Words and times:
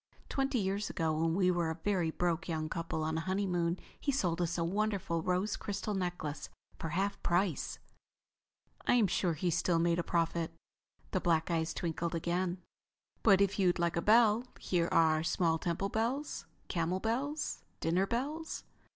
Twenty 0.29 0.57
years 0.57 0.89
ago 0.89 1.13
when 1.15 1.35
we 1.35 1.51
were 1.51 1.69
a 1.69 1.75
very 1.75 2.09
broke 2.09 2.47
young 2.49 2.69
couple 2.69 3.03
on 3.03 3.19
a 3.19 3.21
honeymoon 3.21 3.77
he 3.99 4.11
sold 4.11 4.41
us 4.41 4.57
a 4.57 4.63
wonderful 4.63 5.21
rose 5.21 5.55
crystal 5.55 5.93
necklace 5.93 6.49
for 6.79 6.89
half 6.89 7.21
price." 7.21 7.77
"I'm 8.87 9.05
sure 9.05 9.33
he 9.33 9.51
still 9.51 9.77
made 9.77 9.99
a 9.99 10.03
profit." 10.03 10.55
The 11.11 11.19
black 11.21 11.51
eyes 11.51 11.71
twinkled 11.71 12.15
again. 12.15 12.63
"But 13.21 13.41
if 13.41 13.59
you'd 13.59 13.77
like 13.77 13.95
a 13.95 14.01
bell, 14.01 14.43
here 14.59 14.89
are 14.91 15.21
small 15.21 15.59
temple 15.59 15.89
bells, 15.89 16.47
camel 16.67 16.99
bells, 16.99 17.61
dinner 17.79 18.07
bells...." 18.07 18.63